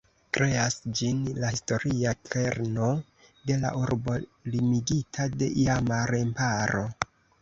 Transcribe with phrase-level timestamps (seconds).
[0.35, 2.87] Kreas ĝin la historia kerno
[3.51, 4.15] de la urbo
[4.55, 6.83] limigita de iama remparo.